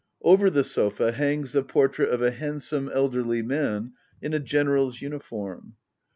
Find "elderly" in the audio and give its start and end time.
2.91-3.43